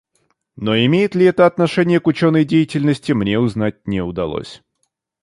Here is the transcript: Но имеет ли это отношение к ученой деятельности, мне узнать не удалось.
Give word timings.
Но 0.55 0.75
имеет 0.75 1.13
ли 1.13 1.25
это 1.25 1.45
отношение 1.45 1.99
к 1.99 2.07
ученой 2.07 2.43
деятельности, 2.43 3.11
мне 3.11 3.37
узнать 3.37 3.87
не 3.87 4.01
удалось. 4.01 4.63